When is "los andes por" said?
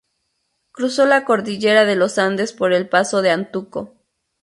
1.95-2.73